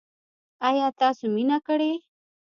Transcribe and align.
ایا 0.67 0.87
تاسو 0.99 1.23
مینه 1.35 1.57
کړې؟ 1.67 1.91